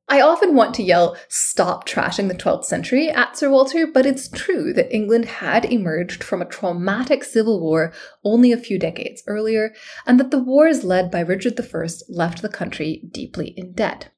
I 0.09 0.21
often 0.21 0.55
want 0.55 0.73
to 0.75 0.83
yell, 0.83 1.17
stop 1.27 1.85
trashing 1.85 2.29
the 2.29 2.33
12th 2.33 2.63
century 2.63 3.09
at 3.09 3.37
Sir 3.37 3.49
Walter, 3.49 3.85
but 3.85 4.05
it's 4.05 4.29
true 4.29 4.71
that 4.71 4.93
England 4.93 5.25
had 5.25 5.65
emerged 5.65 6.23
from 6.23 6.41
a 6.41 6.45
traumatic 6.45 7.25
civil 7.25 7.59
war 7.59 7.91
only 8.23 8.53
a 8.53 8.57
few 8.57 8.79
decades 8.79 9.21
earlier, 9.27 9.73
and 10.05 10.17
that 10.17 10.31
the 10.31 10.39
wars 10.39 10.85
led 10.85 11.11
by 11.11 11.19
Richard 11.19 11.59
I 11.59 11.87
left 12.07 12.41
the 12.41 12.47
country 12.47 13.03
deeply 13.11 13.49
in 13.57 13.73
debt. 13.73 14.11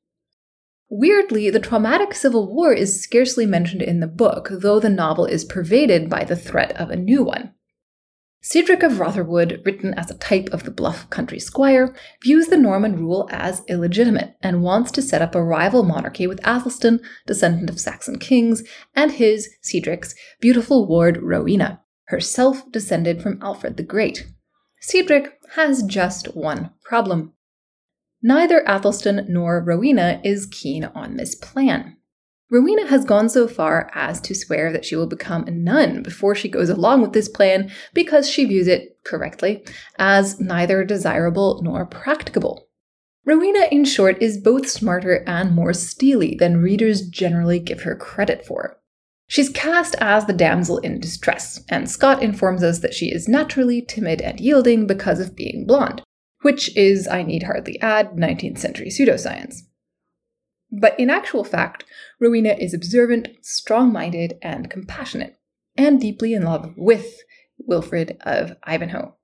Weirdly, 0.92 1.50
the 1.50 1.60
traumatic 1.60 2.14
civil 2.14 2.54
war 2.54 2.72
is 2.72 3.02
scarcely 3.02 3.48
mentioned 3.48 3.82
in 3.82 4.00
the 4.00 4.08
book, 4.08 4.50
though 4.52 4.80
the 4.80 4.90
novel 4.90 5.26
is 5.26 5.44
pervaded 5.44 6.08
by 6.08 6.24
the 6.24 6.36
threat 6.36 6.80
of 6.80 6.92
a 6.92 6.96
new 6.96 7.24
one. 7.24 7.54
Cedric 8.42 8.84
of 8.84 9.00
Rotherwood, 9.00 9.62
written 9.66 9.94
as 9.96 10.10
a 10.10 10.18
type 10.18 10.48
of 10.54 10.64
the 10.64 10.72
bluff 10.72 11.10
country 11.10 11.40
squire, 11.40 11.94
views 12.24 12.48
the 12.48 12.58
Norman 12.58 12.96
rule 12.96 13.28
as 13.32 13.64
illegitimate 13.68 14.36
and 14.42 14.64
wants 14.64 14.92
to 14.92 15.02
set 15.02 15.22
up 15.22 15.36
a 15.36 15.44
rival 15.44 15.84
monarchy 15.84 16.26
with 16.26 16.40
Athelstan, 16.46 17.02
descendant 17.28 17.70
of 17.70 17.82
Saxon 17.82 18.18
kings, 18.18 18.64
and 18.96 19.12
his, 19.12 19.50
Cedric's, 19.62 20.16
beautiful 20.40 20.88
ward 20.88 21.22
Rowena, 21.22 21.82
herself 22.06 22.72
descended 22.72 23.22
from 23.22 23.40
Alfred 23.42 23.76
the 23.76 23.84
Great. 23.84 24.26
Cedric 24.80 25.34
has 25.56 25.84
just 25.84 26.34
one 26.34 26.72
problem. 26.84 27.34
Neither 28.22 28.64
Athelstan 28.66 29.26
nor 29.28 29.62
Rowena 29.62 30.22
is 30.24 30.46
keen 30.46 30.86
on 30.86 31.18
this 31.18 31.36
plan. 31.36 31.98
Rowena 32.52 32.88
has 32.88 33.06
gone 33.06 33.30
so 33.30 33.48
far 33.48 33.92
as 33.94 34.20
to 34.22 34.34
swear 34.34 34.72
that 34.74 34.84
she 34.84 34.96
will 34.96 35.08
become 35.08 35.44
a 35.44 35.52
nun 35.52 36.02
before 36.02 36.34
she 36.34 36.50
goes 36.50 36.70
along 36.70 37.02
with 37.02 37.14
this 37.14 37.30
plan 37.30 37.72
because 37.94 38.28
she 38.30 38.46
views 38.46 38.68
it, 38.68 38.98
correctly, 39.06 39.64
as 40.00 40.40
neither 40.40 40.84
desirable 40.84 41.62
nor 41.64 41.86
practicable. 41.86 42.68
Rowena, 43.24 43.68
in 43.72 43.86
short, 43.86 44.20
is 44.22 44.40
both 44.40 44.68
smarter 44.68 45.24
and 45.28 45.54
more 45.54 45.74
steely 45.74 46.36
than 46.40 46.64
readers 46.64 47.08
generally 47.08 47.60
give 47.60 47.84
her 47.84 47.96
credit 47.96 48.44
for. 48.44 48.80
She's 49.28 49.50
cast 49.50 49.96
as 50.02 50.26
the 50.26 50.34
damsel 50.34 50.80
in 50.80 51.00
distress, 51.00 51.64
and 51.70 51.88
Scott 51.88 52.24
informs 52.24 52.64
us 52.64 52.80
that 52.80 52.96
she 52.96 53.12
is 53.12 53.30
naturally 53.30 53.84
timid 53.84 54.22
and 54.22 54.40
yielding 54.40 54.88
because 54.88 55.20
of 55.20 55.36
being 55.36 55.68
blonde, 55.68 56.02
which 56.42 56.76
is, 56.76 57.08
I 57.08 57.22
need 57.22 57.44
hardly 57.44 57.80
add, 57.80 58.14
19th 58.14 58.58
century 58.58 58.88
pseudoscience. 58.88 59.62
But 60.72 61.00
in 61.00 61.10
actual 61.10 61.44
fact, 61.44 61.84
Rowena 62.20 62.56
is 62.60 62.74
observant, 62.74 63.30
strong 63.42 63.92
minded, 63.92 64.38
and 64.42 64.70
compassionate, 64.70 65.40
and 65.76 66.00
deeply 66.00 66.34
in 66.34 66.44
love 66.44 66.74
with 66.78 67.22
Wilfred 67.58 68.18
of 68.22 68.56
Ivanhoe. 68.64 69.16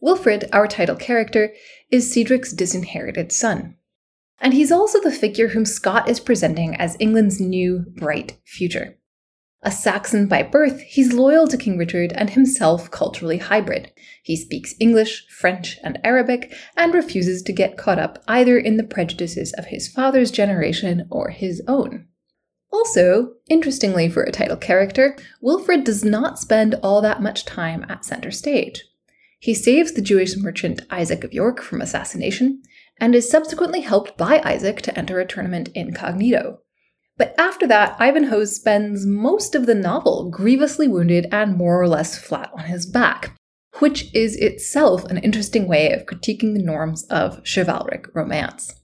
Wilfred, 0.00 0.48
our 0.52 0.66
title 0.66 0.96
character, 0.96 1.52
is 1.90 2.12
Cedric's 2.12 2.52
disinherited 2.52 3.32
son. 3.32 3.76
And 4.38 4.52
he's 4.52 4.70
also 4.70 5.00
the 5.00 5.10
figure 5.10 5.48
whom 5.48 5.64
Scott 5.64 6.08
is 6.08 6.20
presenting 6.20 6.76
as 6.76 6.96
England's 7.00 7.40
new, 7.40 7.86
bright 7.96 8.38
future. 8.44 8.95
A 9.66 9.70
Saxon 9.72 10.28
by 10.28 10.44
birth, 10.44 10.80
he's 10.82 11.12
loyal 11.12 11.48
to 11.48 11.56
King 11.56 11.76
Richard 11.76 12.12
and 12.12 12.30
himself 12.30 12.88
culturally 12.92 13.38
hybrid. 13.38 13.90
He 14.22 14.36
speaks 14.36 14.76
English, 14.78 15.26
French, 15.28 15.80
and 15.82 15.98
Arabic, 16.04 16.54
and 16.76 16.94
refuses 16.94 17.42
to 17.42 17.52
get 17.52 17.76
caught 17.76 17.98
up 17.98 18.22
either 18.28 18.56
in 18.56 18.76
the 18.76 18.84
prejudices 18.84 19.52
of 19.54 19.64
his 19.66 19.88
father's 19.88 20.30
generation 20.30 21.08
or 21.10 21.30
his 21.30 21.60
own. 21.66 22.06
Also, 22.72 23.32
interestingly 23.50 24.08
for 24.08 24.22
a 24.22 24.30
title 24.30 24.56
character, 24.56 25.16
Wilfred 25.40 25.82
does 25.82 26.04
not 26.04 26.38
spend 26.38 26.76
all 26.76 27.00
that 27.00 27.20
much 27.20 27.44
time 27.44 27.84
at 27.88 28.04
center 28.04 28.30
stage. 28.30 28.84
He 29.40 29.52
saves 29.52 29.94
the 29.94 30.00
Jewish 30.00 30.36
merchant 30.36 30.82
Isaac 30.90 31.24
of 31.24 31.32
York 31.32 31.60
from 31.60 31.80
assassination, 31.80 32.62
and 33.00 33.16
is 33.16 33.28
subsequently 33.28 33.80
helped 33.80 34.16
by 34.16 34.40
Isaac 34.44 34.80
to 34.82 34.96
enter 34.96 35.18
a 35.18 35.26
tournament 35.26 35.70
incognito. 35.74 36.60
But 37.16 37.34
after 37.38 37.66
that, 37.66 37.96
Ivanhoe 37.98 38.44
spends 38.44 39.06
most 39.06 39.54
of 39.54 39.66
the 39.66 39.74
novel 39.74 40.30
grievously 40.30 40.86
wounded 40.86 41.26
and 41.32 41.56
more 41.56 41.80
or 41.80 41.88
less 41.88 42.18
flat 42.18 42.50
on 42.52 42.64
his 42.64 42.84
back, 42.84 43.34
which 43.78 44.14
is 44.14 44.36
itself 44.36 45.04
an 45.04 45.18
interesting 45.18 45.66
way 45.66 45.92
of 45.92 46.04
critiquing 46.04 46.54
the 46.54 46.62
norms 46.62 47.04
of 47.04 47.42
chivalric 47.44 48.14
romance. 48.14 48.74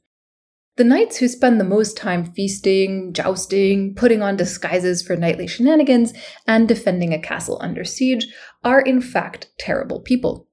The 0.76 0.84
knights 0.84 1.18
who 1.18 1.28
spend 1.28 1.60
the 1.60 1.64
most 1.64 1.98
time 1.98 2.24
feasting, 2.24 3.12
jousting, 3.12 3.94
putting 3.94 4.22
on 4.22 4.36
disguises 4.36 5.02
for 5.02 5.16
knightly 5.16 5.46
shenanigans, 5.46 6.14
and 6.46 6.66
defending 6.66 7.12
a 7.12 7.20
castle 7.20 7.58
under 7.60 7.84
siege 7.84 8.26
are 8.64 8.80
in 8.80 9.02
fact 9.02 9.50
terrible 9.58 10.00
people 10.00 10.48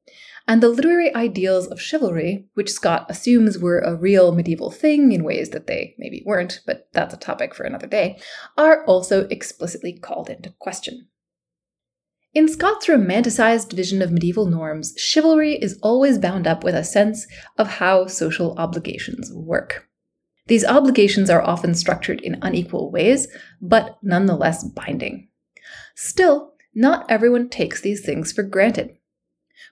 and 0.49 0.63
the 0.63 0.69
literary 0.69 1.13
ideals 1.13 1.67
of 1.67 1.79
chivalry, 1.79 2.47
which 2.55 2.71
Scott 2.71 3.05
assumes 3.07 3.59
were 3.59 3.81
a 3.81 3.95
real 3.95 4.31
medieval 4.31 4.71
thing 4.71 5.11
in 5.11 5.23
ways 5.23 5.51
that 5.51 5.67
they 5.67 5.93
maybe 5.99 6.23
weren't, 6.25 6.61
but 6.65 6.89
that's 6.91 7.13
a 7.13 7.17
topic 7.17 7.53
for 7.53 7.65
another 7.65 7.85
day, 7.85 8.19
are 8.57 8.83
also 8.85 9.27
explicitly 9.27 9.93
called 9.93 10.27
into 10.27 10.55
question. 10.57 11.07
In 12.33 12.47
Scott's 12.47 12.87
romanticized 12.87 13.73
vision 13.73 14.01
of 14.01 14.11
medieval 14.11 14.47
norms, 14.47 14.95
chivalry 14.97 15.53
is 15.53 15.77
always 15.83 16.17
bound 16.17 16.47
up 16.47 16.63
with 16.63 16.73
a 16.73 16.83
sense 16.83 17.27
of 17.59 17.67
how 17.67 18.07
social 18.07 18.57
obligations 18.57 19.31
work. 19.31 19.87
These 20.47 20.65
obligations 20.65 21.29
are 21.29 21.43
often 21.43 21.75
structured 21.75 22.21
in 22.21 22.39
unequal 22.41 22.91
ways, 22.91 23.27
but 23.61 23.99
nonetheless 24.01 24.63
binding. 24.63 25.27
Still, 25.93 26.53
not 26.73 27.05
everyone 27.07 27.49
takes 27.49 27.81
these 27.81 28.03
things 28.03 28.31
for 28.31 28.41
granted. 28.41 28.95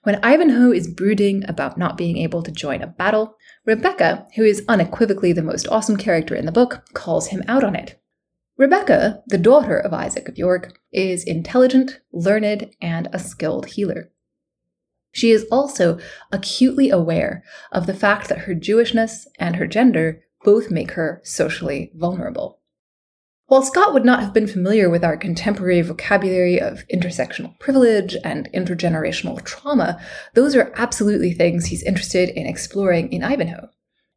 When 0.03 0.20
Ivanhoe 0.24 0.72
is 0.72 0.88
brooding 0.88 1.44
about 1.48 1.77
not 1.77 1.98
being 1.98 2.17
able 2.17 2.44
to 2.44 2.51
join 2.51 2.82
a 2.82 2.88
battle, 2.88 3.36
Rebecca, 3.65 4.27
who 4.36 4.44
is 4.44 4.63
unequivocally 4.67 5.34
the 5.34 5.41
most 5.41 5.67
awesome 5.67 5.98
character 5.98 6.36
in 6.36 6.46
the 6.46 6.51
book, 6.51 6.86
calls 6.94 7.27
him 7.27 7.44
out 7.48 7.63
on 7.63 7.75
it. 7.75 8.00
Rebecca, 8.58 9.22
the 9.27 9.38
daughter 9.38 9.77
of 9.77 9.94
Isaac 9.94 10.27
of 10.27 10.38
York, 10.38 10.79
is 10.91 11.24
intelligent, 11.24 12.00
learned, 12.12 12.72
and 12.82 13.08
a 13.13 13.20
skilled 13.20 13.67
healer. 13.67 14.12
She 15.12 15.32
is 15.32 15.46
also 15.51 16.00
acutely 16.32 16.89
aware 16.89 17.44
of 17.72 17.86
the 17.86 17.94
fact 17.94 18.29
that 18.29 18.39
her 18.39 18.53
Jewishness 18.53 19.25
and 19.39 19.56
her 19.56 19.67
gender 19.67 20.24
both 20.44 20.72
make 20.72 20.91
her 20.91 21.22
socially 21.24 21.91
vulnerable. 21.96 22.57
While 23.48 23.62
Scott 23.62 23.94
would 23.94 24.04
not 24.04 24.20
have 24.20 24.34
been 24.34 24.46
familiar 24.46 24.89
with 24.89 25.06
our 25.06 25.16
contemporary 25.16 25.82
vocabulary 25.82 26.60
of 26.60 26.84
intersectional 26.94 27.58
privilege 27.60 28.18
and 28.22 28.51
intergenerational 28.54 29.42
trauma, 29.46 30.01
those 30.34 30.54
are 30.54 30.74
absolutely 30.75 31.32
things 31.32 31.68
he's 31.68 31.82
interested 31.84 32.27
in 32.27 32.46
exploring 32.46 33.10
in 33.13 33.24
Ivanhoe. 33.24 33.70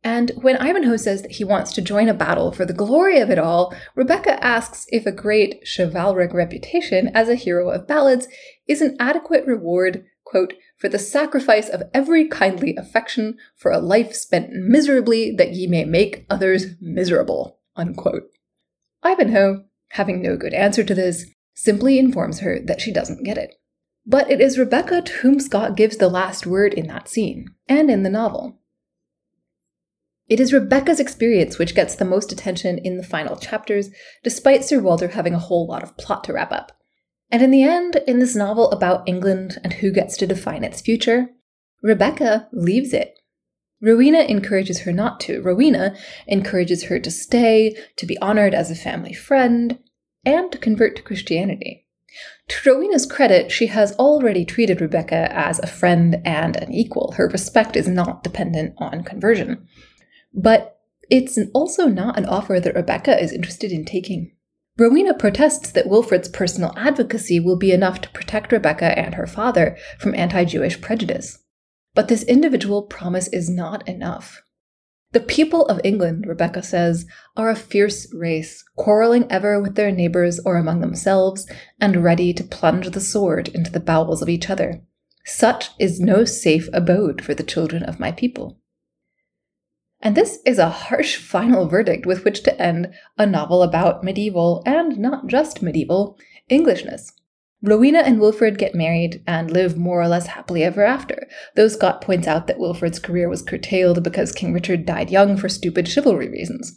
And 0.03 0.33
when 0.43 0.57
Ivanhoe 0.57 0.97
says 0.97 1.23
that 1.23 1.31
he 1.31 1.45
wants 1.45 1.73
to 1.75 1.81
join 1.81 2.09
a 2.09 2.15
battle 2.15 2.51
for 2.51 2.65
the 2.65 2.73
glory 2.73 3.21
of 3.21 3.31
it 3.31 3.39
all, 3.39 3.73
Rebecca 3.95 4.43
asks 4.45 4.87
if 4.89 5.07
a 5.07 5.13
great 5.13 5.63
chivalric 5.65 6.35
reputation 6.35 7.13
as 7.15 7.29
a 7.29 7.37
hero 7.37 7.71
of 7.71 7.87
ballads 7.87 8.27
is 8.67 8.83
an 8.83 8.97
adequate 8.99 9.47
reward, 9.47 10.05
quote, 10.25 10.55
for 10.77 10.89
the 10.89 10.99
sacrifice 10.99 11.69
of 11.69 11.85
every 11.95 12.27
kindly 12.27 12.75
affection 12.77 13.39
for 13.55 13.71
a 13.71 13.79
life 13.79 14.13
spent 14.13 14.51
miserably 14.51 15.31
that 15.37 15.53
ye 15.53 15.69
may 15.69 15.85
make 15.85 16.27
others 16.29 16.75
miserable, 16.81 17.61
unquote. 17.77 18.25
Ivanhoe, 19.03 19.65
having 19.91 20.23
no 20.23 20.37
good 20.37 20.55
answer 20.55 20.85
to 20.85 20.95
this, 20.95 21.27
simply 21.55 21.99
informs 21.99 22.41
her 22.41 22.59
that 22.65 22.81
she 22.81 22.93
doesn't 22.93 23.25
get 23.25 23.39
it. 23.39 23.55
But 24.07 24.31
it 24.31 24.41
is 24.41 24.59
Rebecca 24.59 25.03
to 25.03 25.13
whom 25.19 25.41
Scott 25.41 25.77
gives 25.77 25.99
the 25.99 26.09
last 26.09 26.47
word 26.47 26.75
in 26.75 26.87
that 26.89 27.09
scene, 27.09 27.47
and 27.69 27.91
in 27.91 28.03
the 28.03 28.11
novel. 28.11 28.61
It 30.29 30.39
is 30.39 30.53
Rebecca's 30.53 31.01
experience 31.01 31.59
which 31.59 31.75
gets 31.75 31.97
the 31.97 32.05
most 32.05 32.31
attention 32.31 32.79
in 32.79 32.97
the 32.97 33.03
final 33.03 33.37
chapters, 33.37 33.91
despite 34.23 34.65
Sir 34.65 34.81
Walter 34.81 35.09
having 35.09 35.35
a 35.35 35.41
whole 35.41 35.67
lot 35.67 35.83
of 35.83 35.97
plot 35.97 36.25
to 36.25 36.33
wrap 36.33 36.53
up. 36.53 36.73
And 37.31 37.43
in 37.43 37.51
the 37.51 37.63
end, 37.63 38.01
in 38.07 38.19
this 38.21 38.35
novel 38.35 38.71
about 38.71 39.09
England 39.09 39.59
and 39.63 39.75
who 39.75 39.93
gets 39.93 40.17
to 40.17 40.27
define 40.27 40.65
its 40.65 40.81
future, 40.81 41.29
Rebecca 41.83 42.49
leaves 42.53 42.93
it. 42.93 43.20
Rowena 43.83 44.21
encourages 44.21 44.81
her 44.81 44.93
not 44.93 45.21
to. 45.21 45.41
Rowena 45.41 45.97
encourages 46.27 46.85
her 46.85 46.99
to 46.99 47.11
stay, 47.11 47.77
to 47.97 48.07
be 48.07 48.19
honored 48.19 48.55
as 48.55 48.71
a 48.71 48.75
family 48.75 49.15
friend, 49.15 49.79
and 50.25 50.53
to 50.53 50.59
convert 50.59 50.97
to 50.97 51.03
Christianity. 51.03 51.87
To 52.49 52.71
Rowena's 52.71 53.07
credit, 53.07 53.53
she 53.53 53.69
has 53.69 53.93
already 53.93 54.45
treated 54.45 54.81
Rebecca 54.81 55.33
as 55.33 55.59
a 55.61 55.67
friend 55.67 56.21
and 56.25 56.57
an 56.57 56.73
equal. 56.73 57.15
Her 57.17 57.29
respect 57.29 57.77
is 57.77 57.89
not 57.89 58.25
dependent 58.25 58.75
on 58.79 59.05
conversion. 59.05 59.67
But 60.35 60.79
it's 61.09 61.39
also 61.55 61.87
not 61.87 62.19
an 62.19 62.27
offer 62.27 62.61
that 62.61 62.75
Rebecca 62.75 63.21
is 63.21 63.33
interested 63.33 63.73
in 63.73 63.85
taking. 63.85 64.33
Rowena 64.79 65.15
protests 65.15 65.71
that 65.73 65.89
Wilfred's 65.89 66.29
personal 66.29 66.73
advocacy 66.77 67.39
will 67.39 67.59
be 67.59 67.73
enough 67.73 68.01
to 68.01 68.11
protect 68.11 68.53
Rebecca 68.53 68.99
and 68.99 69.15
her 69.15 69.27
father 69.27 69.77
from 69.99 70.15
anti 70.15 70.45
Jewish 70.45 70.81
prejudice. 70.81 71.40
But 71.95 72.09
this 72.09 72.23
individual 72.23 72.83
promise 72.83 73.29
is 73.29 73.49
not 73.49 73.87
enough. 73.89 74.43
The 75.13 75.21
people 75.21 75.67
of 75.67 75.81
England, 75.83 76.25
Rebecca 76.27 76.63
says, 76.63 77.05
are 77.37 77.51
a 77.51 77.57
fierce 77.57 78.13
race, 78.15 78.65
quarreling 78.77 79.27
ever 79.29 79.61
with 79.61 79.75
their 79.75 79.91
neighbours 79.91 80.39
or 80.45 80.57
among 80.57 80.81
themselves, 80.81 81.51
and 81.81 82.05
ready 82.05 82.33
to 82.33 82.45
plunge 82.45 82.89
the 82.91 83.01
sword 83.01 83.49
into 83.49 83.73
the 83.73 83.81
bowels 83.81 84.23
of 84.23 84.29
each 84.29 84.49
other. 84.49 84.83
Such 85.25 85.71
is 85.81 86.01
no 86.01 86.25
safe 86.25 86.69
abode 86.73 87.23
for 87.23 87.35
the 87.35 87.43
children 87.43 87.83
of 87.83 87.99
my 87.99 88.13
people. 88.13 88.61
And 90.01 90.17
this 90.17 90.39
is 90.47 90.59
a 90.59 90.71
harsh 90.71 91.17
final 91.17 91.67
verdict 91.67 92.07
with 92.07 92.25
which 92.25 92.43
to 92.45 92.63
end 92.63 92.95
a 93.19 93.27
novel 93.27 93.65
about 93.65 94.05
medieval, 94.05 94.63
and 94.65 94.97
not 94.97 95.27
just 95.27 95.61
medieval, 95.61 96.17
Englishness. 96.49 97.13
Rowena 97.63 97.99
and 97.99 98.21
Wilfred 98.21 98.59
get 98.59 98.75
married 98.75 99.23
and 99.27 99.51
live 99.51 99.77
more 99.77 100.01
or 100.01 100.09
less 100.09 100.29
happily 100.29 100.65
ever 100.65 100.85
after, 100.85 101.29
though 101.57 101.69
Scott 101.69 102.01
points 102.01 102.27
out 102.27 102.47
that 102.47 102.59
Wilfred's 102.59 102.99
career 102.99 103.29
was 103.29 103.43
curtailed 103.43 104.03
because 104.03 104.33
King 104.33 104.55
Richard 104.55 104.87
died 104.87 105.11
young 105.11 105.37
for 105.37 105.49
stupid 105.49 105.87
chivalry 105.87 106.29
reasons. 106.29 106.77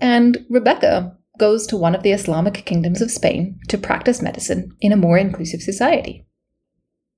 And 0.00 0.44
Rebecca 0.48 1.16
goes 1.38 1.66
to 1.66 1.76
one 1.76 1.94
of 1.94 2.04
the 2.04 2.12
Islamic 2.12 2.54
kingdoms 2.64 3.02
of 3.02 3.10
Spain 3.10 3.58
to 3.68 3.78
practice 3.78 4.22
medicine 4.22 4.76
in 4.80 4.92
a 4.92 4.96
more 4.96 5.18
inclusive 5.18 5.62
society. 5.62 6.26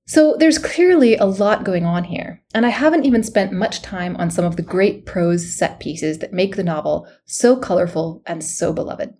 So 0.07 0.37
there's 0.39 0.57
clearly 0.57 1.17
a 1.17 1.25
lot 1.25 1.65
going 1.65 1.85
on 1.85 2.05
here, 2.05 2.41
and 2.55 2.65
I 2.65 2.69
haven't 2.69 3.05
even 3.05 3.23
spent 3.23 3.51
much 3.51 3.81
time 3.81 4.15
on 4.15 4.31
some 4.31 4.45
of 4.45 4.55
the 4.55 4.61
great 4.61 5.05
prose 5.05 5.53
set 5.53 5.79
pieces 5.81 6.19
that 6.19 6.31
make 6.31 6.55
the 6.55 6.63
novel 6.63 7.07
so 7.25 7.57
colorful 7.57 8.23
and 8.25 8.43
so 8.43 8.71
beloved. 8.71 9.13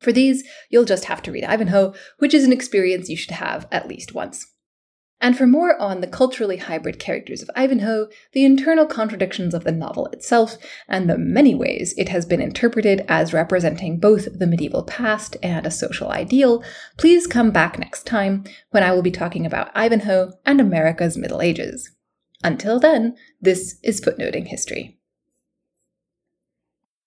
For 0.00 0.12
these, 0.12 0.44
you'll 0.70 0.84
just 0.84 1.06
have 1.06 1.22
to 1.22 1.32
read 1.32 1.44
Ivanhoe, 1.44 1.94
which 2.18 2.34
is 2.34 2.44
an 2.44 2.52
experience 2.52 3.08
you 3.08 3.16
should 3.16 3.32
have 3.32 3.66
at 3.72 3.88
least 3.88 4.14
once. 4.14 4.46
And 5.20 5.36
for 5.36 5.46
more 5.46 5.80
on 5.80 6.02
the 6.02 6.06
culturally 6.06 6.58
hybrid 6.58 6.98
characters 6.98 7.40
of 7.40 7.50
Ivanhoe, 7.56 8.08
the 8.32 8.44
internal 8.44 8.84
contradictions 8.84 9.54
of 9.54 9.64
the 9.64 9.72
novel 9.72 10.06
itself, 10.08 10.58
and 10.88 11.08
the 11.08 11.16
many 11.16 11.54
ways 11.54 11.94
it 11.96 12.10
has 12.10 12.26
been 12.26 12.42
interpreted 12.42 13.02
as 13.08 13.32
representing 13.32 13.98
both 13.98 14.38
the 14.38 14.46
medieval 14.46 14.82
past 14.82 15.36
and 15.42 15.66
a 15.66 15.70
social 15.70 16.10
ideal, 16.10 16.62
please 16.98 17.26
come 17.26 17.50
back 17.50 17.78
next 17.78 18.04
time 18.04 18.44
when 18.70 18.82
I 18.82 18.92
will 18.92 19.02
be 19.02 19.10
talking 19.10 19.46
about 19.46 19.74
Ivanhoe 19.74 20.32
and 20.44 20.60
America's 20.60 21.16
Middle 21.16 21.40
Ages. 21.40 21.90
Until 22.44 22.78
then, 22.78 23.16
this 23.40 23.80
is 23.82 24.00
Footnoting 24.00 24.48
History. 24.48 24.95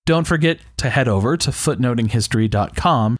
Don't 0.09 0.25
forget 0.25 0.57
to 0.77 0.89
head 0.89 1.07
over 1.07 1.37
to 1.37 1.51
footnotinghistory.com 1.51 3.17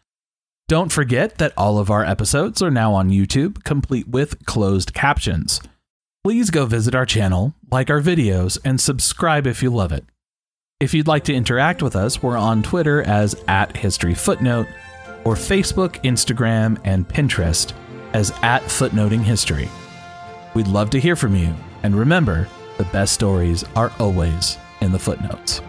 don't 0.70 0.92
forget 0.92 1.38
that 1.38 1.52
all 1.56 1.80
of 1.80 1.90
our 1.90 2.04
episodes 2.04 2.62
are 2.62 2.70
now 2.70 2.94
on 2.94 3.10
YouTube, 3.10 3.64
complete 3.64 4.06
with 4.06 4.46
closed 4.46 4.94
captions. 4.94 5.60
Please 6.22 6.50
go 6.50 6.64
visit 6.64 6.94
our 6.94 7.04
channel, 7.04 7.54
like 7.72 7.90
our 7.90 8.00
videos, 8.00 8.56
and 8.64 8.80
subscribe 8.80 9.48
if 9.48 9.64
you 9.64 9.70
love 9.70 9.90
it. 9.90 10.04
If 10.78 10.94
you'd 10.94 11.08
like 11.08 11.24
to 11.24 11.34
interact 11.34 11.82
with 11.82 11.96
us, 11.96 12.22
we're 12.22 12.36
on 12.36 12.62
Twitter 12.62 13.02
as 13.02 13.34
at 13.48 13.76
History 13.76 14.14
Footnote, 14.14 14.68
or 15.24 15.34
Facebook, 15.34 16.00
Instagram, 16.04 16.80
and 16.84 17.08
Pinterest 17.08 17.72
as 18.12 18.30
at 18.42 18.62
Footnoting 18.62 19.22
History. 19.22 19.68
We'd 20.54 20.68
love 20.68 20.90
to 20.90 21.00
hear 21.00 21.16
from 21.16 21.34
you, 21.34 21.52
and 21.82 21.96
remember, 21.96 22.48
the 22.78 22.84
best 22.84 23.12
stories 23.12 23.64
are 23.74 23.92
always 23.98 24.56
in 24.80 24.92
the 24.92 25.00
footnotes. 25.00 25.62